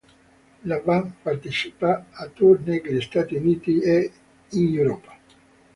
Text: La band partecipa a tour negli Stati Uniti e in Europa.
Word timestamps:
La 0.65 0.79
band 0.79 1.11
partecipa 1.21 2.07
a 2.11 2.25
tour 2.29 2.59
negli 2.65 2.99
Stati 3.01 3.35
Uniti 3.35 3.79
e 3.81 4.11
in 4.49 4.75
Europa. 4.75 5.15